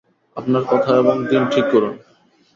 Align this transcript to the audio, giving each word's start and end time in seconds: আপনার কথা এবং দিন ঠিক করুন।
আপনার 0.37 0.63
কথা 0.71 0.91
এবং 0.95 1.15
দিন 1.25 1.43
ঠিক 1.45 1.65
করুন। 1.71 1.93